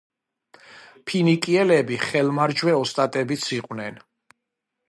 ფინიკიელები 1.11 1.99
ხელმარჯვე 2.07 2.75
ოსტატებიც 2.81 3.47
იყვნენ. 3.59 4.05